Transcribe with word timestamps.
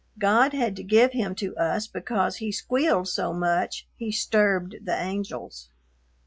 God 0.17 0.53
had 0.53 0.75
to 0.77 0.83
give 0.83 1.11
him 1.11 1.35
to 1.35 1.55
us 1.57 1.85
because 1.85 2.37
he 2.37 2.51
squealed 2.51 3.07
so 3.07 3.33
much 3.35 3.87
he 3.97 4.11
sturbed 4.11 4.77
the 4.85 4.99
angels. 4.99 5.69